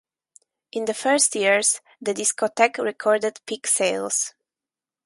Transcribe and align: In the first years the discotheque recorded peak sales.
In 0.71 0.85
the 0.85 0.95
first 0.95 1.35
years 1.35 1.79
the 2.01 2.15
discotheque 2.15 2.83
recorded 2.83 3.39
peak 3.45 3.67
sales. 3.67 4.33